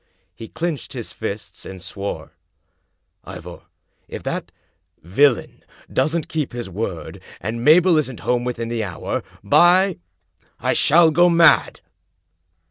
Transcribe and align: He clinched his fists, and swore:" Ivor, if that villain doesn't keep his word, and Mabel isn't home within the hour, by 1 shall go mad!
He 0.33 0.47
clinched 0.47 0.93
his 0.93 1.13
fists, 1.13 1.63
and 1.63 1.79
swore:" 1.79 2.31
Ivor, 3.23 3.59
if 4.07 4.23
that 4.23 4.51
villain 5.03 5.63
doesn't 5.93 6.27
keep 6.27 6.53
his 6.53 6.71
word, 6.71 7.21
and 7.39 7.63
Mabel 7.63 7.99
isn't 7.99 8.21
home 8.21 8.43
within 8.43 8.69
the 8.69 8.83
hour, 8.83 9.21
by 9.43 9.99
1 10.59 10.73
shall 10.73 11.11
go 11.11 11.29
mad! 11.29 11.81